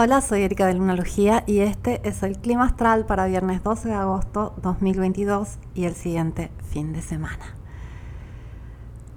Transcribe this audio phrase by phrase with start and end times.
[0.00, 3.94] Hola, soy Erika de Lunalogía y este es el clima astral para viernes 12 de
[3.94, 7.56] agosto 2022 y el siguiente fin de semana.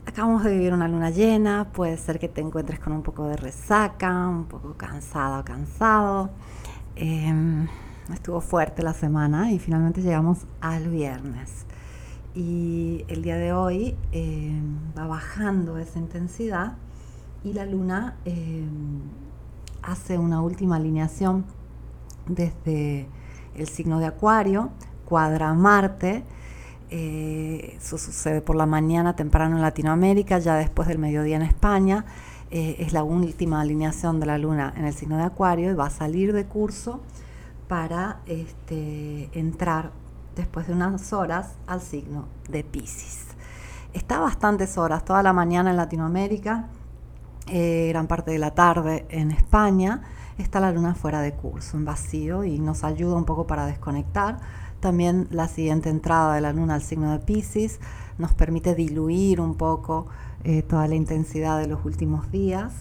[0.07, 3.37] Acabamos de vivir una luna llena, puede ser que te encuentres con un poco de
[3.37, 6.31] resaca, un poco cansado o cansado.
[6.95, 7.67] Em,
[8.11, 11.67] estuvo fuerte la semana y finalmente llegamos al viernes.
[12.33, 16.73] Y el día de hoy em, va bajando esa intensidad
[17.43, 19.01] y la luna em,
[19.81, 21.45] hace una última alineación
[22.27, 23.07] desde
[23.55, 24.69] el signo de Acuario,
[25.05, 26.23] cuadra Marte.
[26.89, 32.05] Eh, eso sucede por la mañana temprano en Latinoamérica, ya después del mediodía en España.
[32.49, 35.85] Eh, es la última alineación de la luna en el signo de Acuario y va
[35.85, 36.99] a salir de curso
[37.69, 39.91] para este, entrar
[40.35, 43.27] después de unas horas al signo de Pisces.
[43.93, 46.67] Está bastantes horas, toda la mañana en Latinoamérica,
[47.53, 50.03] eh, gran parte de la tarde en España,
[50.37, 54.39] está la luna fuera de curso, en vacío, y nos ayuda un poco para desconectar.
[54.79, 57.81] También la siguiente entrada de la luna al signo de Pisces
[58.17, 60.07] nos permite diluir un poco
[60.45, 62.71] eh, toda la intensidad de los últimos días,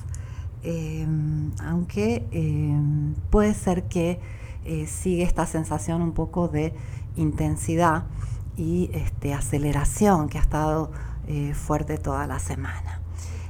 [0.62, 4.20] em, aunque em, puede ser que
[4.64, 6.74] eh, sigue esta sensación un poco de
[7.16, 8.04] intensidad
[8.56, 10.92] y este, aceleración que ha estado
[11.54, 12.99] fuerte toda la semana.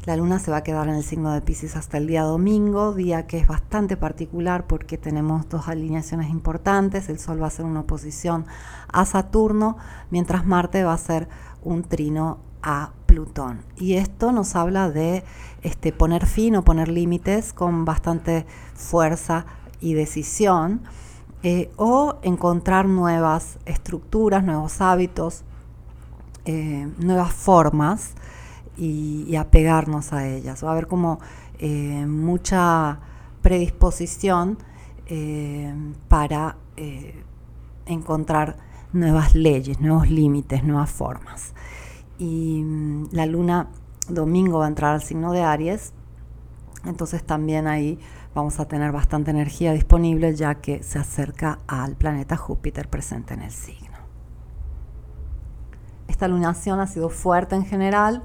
[0.06, 2.94] La luna se va a quedar en el signo de Pisces hasta el día domingo,
[2.94, 7.10] día que es bastante particular porque tenemos dos alineaciones importantes.
[7.10, 8.46] El Sol va a ser una oposición
[8.90, 9.76] a Saturno,
[10.08, 11.28] mientras Marte va a ser
[11.62, 13.60] un trino a Plutón.
[13.76, 15.22] Y esto nos habla de
[15.60, 19.44] este, poner fin o poner límites con bastante fuerza
[19.82, 20.80] y decisión,
[21.42, 25.42] eh, o encontrar nuevas estructuras, nuevos hábitos,
[26.46, 28.14] eh, nuevas formas
[28.80, 30.64] y, apegarnos a ellas.
[30.64, 31.20] Va a haber como
[31.58, 32.98] eh, mucha
[33.42, 34.58] predisposición
[35.06, 35.74] eh,
[36.08, 37.22] para eh,
[37.86, 38.56] encontrar
[38.92, 41.52] nuevas leyes, nuevos límites, nuevas formas.
[42.18, 43.68] Y mm, la luna
[44.08, 45.92] domingo va a entrar al signo de Aries,
[46.84, 47.98] entonces también ahí
[48.34, 53.42] vamos a tener bastante energía disponible ya que se acerca al planeta Júpiter presente en
[53.42, 53.90] el signo.
[56.08, 58.24] Esta lunación ha sido fuerte en general,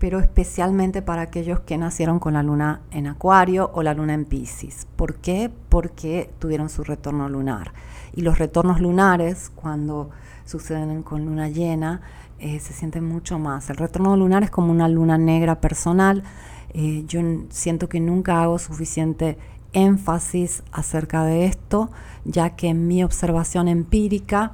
[0.00, 4.24] pero especialmente para aquellos que nacieron con la luna en Acuario o la luna en
[4.24, 4.86] Pisces.
[4.96, 5.50] ¿Por qué?
[5.68, 7.74] Porque tuvieron su retorno lunar.
[8.16, 10.08] Y los retornos lunares, cuando
[10.46, 12.00] suceden con luna llena,
[12.38, 13.68] eh, se sienten mucho más.
[13.68, 16.24] El retorno lunar es como una luna negra personal.
[16.72, 19.36] Eh, yo siento que nunca hago suficiente
[19.74, 21.90] énfasis acerca de esto,
[22.24, 24.52] ya que mi observación empírica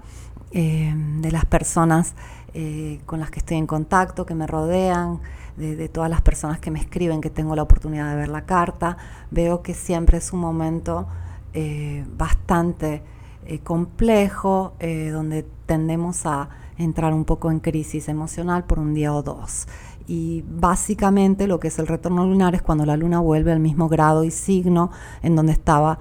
[0.50, 2.14] eh, de las personas
[2.59, 5.21] eh, con las que estoy en contacto, que me rodean,
[5.59, 8.97] de, todas las personas que me escriben, que tengo la oportunidad de ver la carta,
[9.31, 11.06] veo que siempre es un momento
[11.53, 13.03] eh, bastante
[13.44, 14.72] eh, complejo,
[15.12, 19.69] donde tendemos a entrar un poco en crisis emocional por un día o dos.
[20.06, 23.91] Y básicamente lo que es el retorno lunar es cuando la luna vuelve al mismo
[23.91, 24.91] grado y signo
[25.23, 25.99] en donde estaba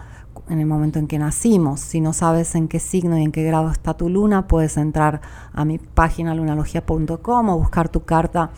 [0.49, 1.79] en el momento en que nacimos.
[1.79, 5.21] Si no sabes en qué signo y en qué grado está tu luna, puedes entrar
[5.53, 8.51] a mi página lunalogia.com o buscar tu carta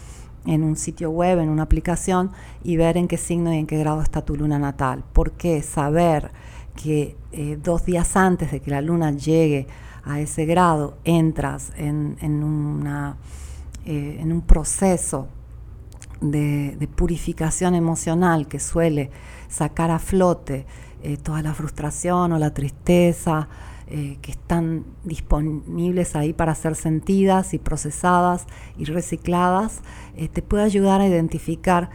[0.45, 2.31] en un sitio web, en una aplicación
[2.63, 5.03] y ver en qué signo y en qué grado está tu luna natal.
[5.13, 6.31] Porque saber
[6.75, 9.67] que eh, dos días antes de que la luna llegue
[10.03, 12.17] a ese grado entras en,
[13.85, 15.27] eh, en un proceso
[16.21, 19.11] de purificación emocional que suele
[19.49, 20.65] sacar a flote
[21.03, 23.47] eh, toda la frustración o la tristeza
[23.85, 28.47] eh, que están disponibles ahí para ser sentidas y procesadas
[28.77, 29.81] y recicladas,
[30.15, 31.89] eh, te puede ayudar a identificar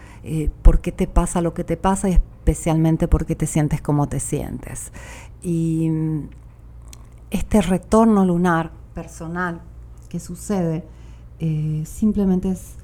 [0.63, 4.09] por qué te pasa lo que te pasa y especialmente por qué te sientes como
[4.09, 4.93] te sientes.
[5.43, 6.29] Y mm,
[7.33, 9.63] este retorno lunar personal
[10.09, 10.85] que sucede
[11.85, 12.77] simplemente es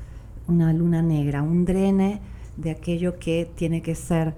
[0.48, 2.20] una luna negra, un drene
[2.56, 4.34] de aquello que tiene que ser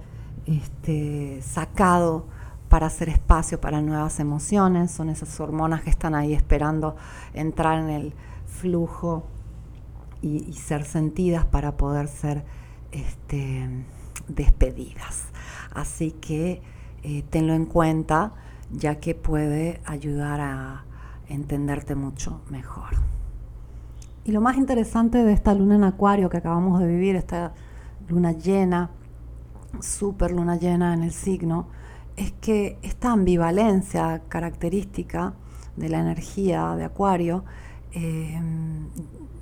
[0.50, 2.26] este, sacado
[2.68, 6.96] para hacer espacio para nuevas emociones, son esas hormonas que están ahí esperando
[7.34, 8.14] entrar en el
[8.46, 9.24] flujo
[10.22, 12.44] y, ser sentidas para poder ser
[12.92, 13.68] este,
[14.28, 15.24] despedidas.
[15.72, 16.62] Así que
[17.02, 18.32] eh, tenlo en cuenta
[18.72, 20.84] ya que puede ayudar a
[21.28, 22.90] entenderte mucho mejor.
[24.24, 27.52] Y lo más interesante de esta luna en acuario que acabamos de vivir, esta
[28.08, 28.90] luna llena,
[29.80, 31.68] super luna llena en el signo,
[32.16, 35.34] es que esta ambivalencia característica
[35.76, 37.44] de la energía de Acuario,
[37.92, 38.40] eh,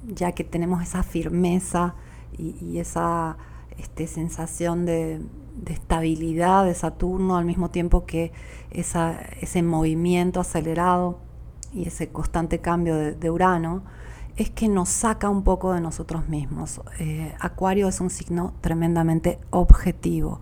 [0.06, 1.94] ya que tenemos esa firmeza
[2.36, 3.36] y, esa
[3.78, 5.20] este, sensación de,
[5.66, 8.32] estabilidad de Saturno al mismo tiempo que
[8.70, 11.18] ese movimiento acelerado
[11.72, 13.82] y ese constante cambio de, Urano,
[14.38, 16.80] es que nos saca un poco de nosotros mismos.
[17.00, 20.40] Eh, Acuario es un signo tremendamente objetivo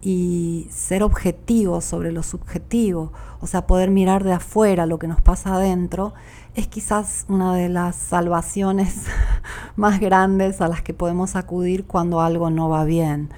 [0.00, 5.20] y ser objetivo sobre lo subjetivo, o sea, poder mirar de afuera lo que nos
[5.20, 6.14] pasa adentro,
[6.54, 9.06] es quizás una de las salvaciones
[9.76, 13.30] más grandes a las que podemos acudir cuando algo no va bien.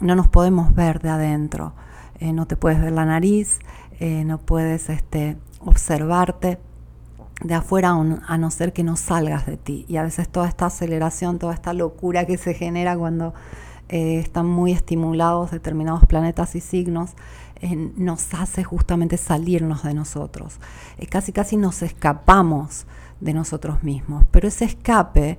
[0.00, 1.74] No nos podemos ver de adentro,
[2.18, 3.60] eh, no te puedes ver la nariz,
[4.00, 6.58] eh, no puedes este, observarte
[7.42, 9.84] de afuera a no ser que no salgas de ti.
[9.88, 13.34] Y a veces toda esta aceleración, toda esta locura que se genera cuando
[13.88, 17.12] eh, están muy estimulados determinados planetas y signos,
[17.60, 20.58] eh, nos hace justamente salirnos de nosotros.
[20.98, 22.86] Eh, casi casi nos escapamos
[23.20, 25.38] de nosotros mismos, pero ese escape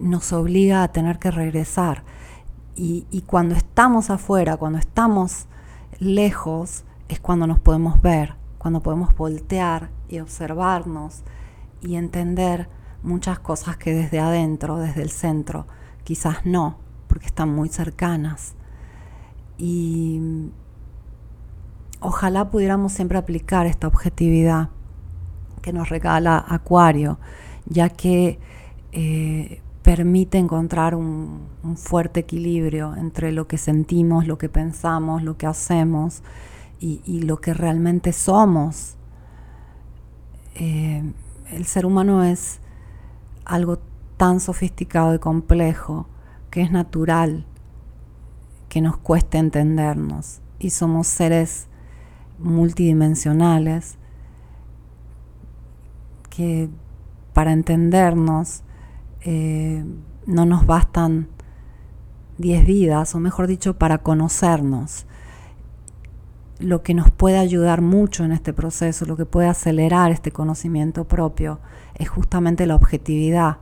[0.00, 2.02] nos obliga a tener que regresar.
[2.74, 5.48] Y, y cuando estamos afuera, cuando estamos
[5.98, 11.22] lejos, es cuando nos podemos ver, cuando podemos voltear y observarnos
[11.80, 12.68] y entender
[13.02, 15.66] muchas cosas que desde adentro, desde el centro,
[16.04, 16.76] quizás no
[17.08, 18.54] porque están muy cercanas.
[19.56, 20.50] Y
[22.00, 24.68] ojalá pudiéramos siempre aplicar esta objetividad
[25.62, 27.18] que nos regala Acuario,
[27.64, 28.38] ya que
[28.92, 35.46] eh, permite encontrar un, fuerte equilibrio entre lo que sentimos, lo que pensamos, lo que
[35.46, 36.22] hacemos
[36.80, 38.96] y, lo que realmente somos.
[40.54, 41.12] Eh,
[41.50, 42.60] el ser humano es
[43.44, 43.78] algo
[44.16, 46.06] tan sofisticado y complejo
[46.50, 47.46] que es natural
[48.68, 51.66] que nos cueste entendernos y somos seres
[52.38, 53.98] multidimensionales
[56.28, 56.70] que
[57.32, 58.62] para entendernos
[59.22, 59.84] eh,
[60.26, 61.28] no nos bastan
[62.38, 65.06] diez vidas, o mejor dicho, para conocernos.
[66.60, 71.04] Lo que nos puede ayudar mucho en este proceso, lo que puede acelerar este conocimiento
[71.04, 71.58] propio,
[71.94, 73.58] es justamente la objetividad,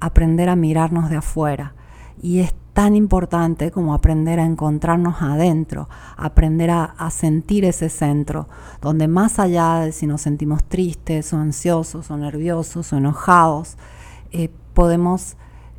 [0.00, 1.74] aprender a mirarnos de afuera.
[2.20, 8.48] Y es tan importante como aprender a encontrarnos adentro, aprender a, sentir ese centro,
[8.80, 13.76] donde más allá de si nos sentimos tristes o ansiosos o nerviosos o enojados,
[14.30, 15.36] eh, podemos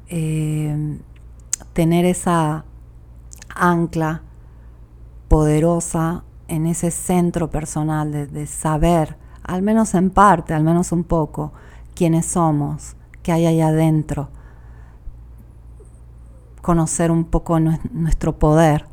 [0.07, 0.99] eh,
[1.73, 2.65] tener esa
[3.55, 4.21] ancla
[5.27, 11.51] poderosa en ese centro personal de, saber, al menos en parte, al menos un poco,
[11.95, 14.29] quiénes somos, qué hay ahí adentro
[16.61, 18.85] conocer un poco nuestro poder,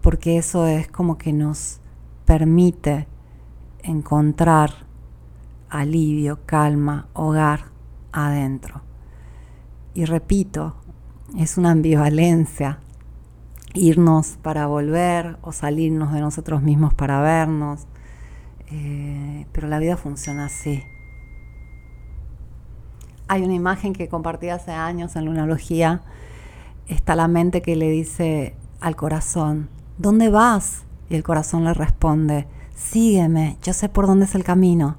[0.00, 1.78] porque eso es como que nos
[2.24, 3.06] permite
[3.82, 4.70] encontrar
[5.68, 7.64] alivio, calma, hogar
[8.12, 8.80] adentro.
[9.92, 10.76] Y repito,
[11.36, 12.78] es una ambivalencia
[13.74, 17.86] irnos para volver o salirnos de nosotros mismos para vernos,
[18.70, 20.82] eh, pero la vida funciona así.
[23.28, 26.02] Hay una imagen que compartí hace años en Lunalogía
[26.94, 29.68] está la mente que le dice al corazón,
[29.98, 30.84] ¿dónde vas?
[31.08, 34.96] Y el corazón le responde, sígueme, yo sé por dónde es el camino.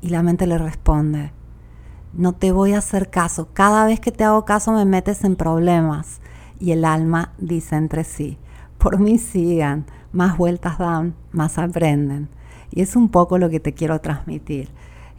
[0.00, 1.32] Y la mente le responde,
[2.12, 5.36] no te voy a hacer caso, cada vez que te hago caso me metes en
[5.36, 6.20] problemas.
[6.58, 8.38] Y el alma dice entre sí,
[8.78, 12.28] por mí sigan, más vueltas dan, más aprenden.
[12.70, 14.68] Y es un poco lo que te quiero transmitir.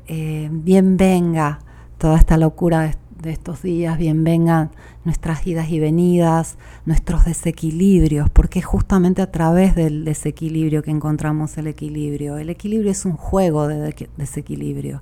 [0.08, 1.60] Eh, bien venga
[1.98, 2.92] toda esta locura
[3.22, 4.72] de estos días, bien vengan
[5.04, 11.58] nuestras idas y venidas, nuestros desequilibrios, porque es justamente a través del desequilibrio que encontramos
[11.58, 12.38] el equilibrio.
[12.38, 15.02] El equilibrio es un juego de desequilibrio.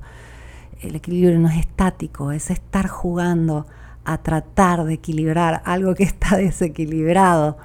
[0.81, 3.65] El equilibrio no es estático, es estar jugando
[4.05, 7.57] a tratar de equilibrar algo que está desequilibrado.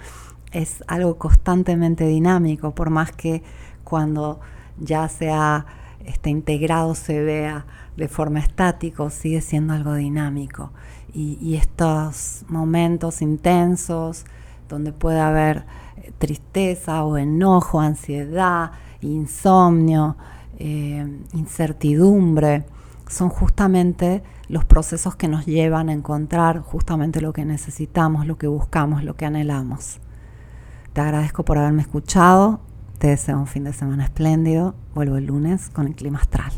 [0.52, 3.42] Es algo constantemente dinámico, por más que
[3.84, 4.40] cuando
[4.78, 5.66] ya se ha
[6.04, 7.66] este, integrado se vea
[7.96, 10.70] de forma estática, sigue siendo algo dinámico.
[11.12, 14.24] Y, estos momentos intensos,
[14.68, 15.64] donde puede haber
[15.96, 18.70] eh, tristeza o enojo, ansiedad,
[19.00, 20.16] insomnio,
[20.58, 21.04] eh,
[21.34, 22.64] incertidumbre,
[23.10, 28.46] son justamente los procesos que nos llevan a encontrar justamente lo que necesitamos, lo que
[28.46, 30.00] buscamos, lo que anhelamos.
[30.92, 32.60] Te agradezco por haberme escuchado,
[32.98, 36.52] te deseo un fin de semana espléndido, vuelvo el lunes con el clima astral.